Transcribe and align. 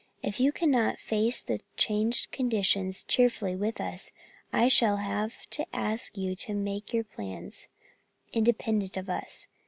If 0.23 0.39
you 0.39 0.51
cannot 0.51 0.97
face 0.97 1.43
the 1.43 1.59
changed 1.77 2.31
conditions 2.31 3.03
cheerfully 3.03 3.55
with 3.55 3.79
us, 3.79 4.09
I 4.51 4.67
shall 4.67 4.97
have 4.97 5.47
to 5.51 5.67
ask 5.75 6.17
you 6.17 6.35
to 6.37 6.55
make 6.55 6.91
your 6.91 7.03
plans 7.03 7.67
independent 8.33 8.97
of 8.97 9.11
us. 9.11 9.45